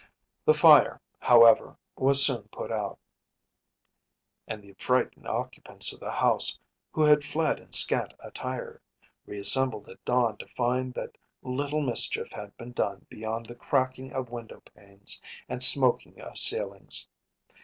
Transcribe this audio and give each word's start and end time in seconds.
The 0.45 0.55
fire, 0.55 0.99
however, 1.19 1.77
was 1.95 2.25
soon 2.25 2.47
put 2.51 2.71
out, 2.71 2.97
and 4.47 4.63
the 4.63 4.73
frightened 4.73 5.27
occupants 5.27 5.93
of 5.93 5.99
the 5.99 6.09
house, 6.13 6.57
who 6.91 7.03
had 7.03 7.23
fled 7.23 7.59
in 7.59 7.71
scant 7.71 8.15
attire, 8.19 8.81
reassembled 9.27 9.87
at 9.89 10.03
dawn 10.03 10.37
to 10.37 10.47
find 10.47 10.95
that 10.95 11.19
little 11.43 11.81
mischief 11.83 12.29
had 12.31 12.57
been 12.57 12.71
done 12.71 13.05
beyond 13.09 13.45
the 13.45 13.53
cracking 13.53 14.11
of 14.11 14.31
window 14.31 14.61
panes 14.73 15.21
and 15.47 15.61
smoking 15.61 16.19
of 16.19 16.35
ceilings. 16.35 17.07